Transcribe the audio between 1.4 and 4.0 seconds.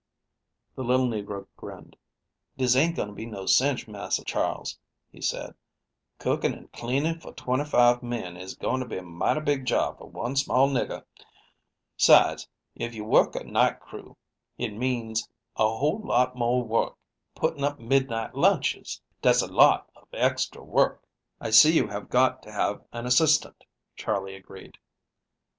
grinned. "Dis ain't going to be no cinch,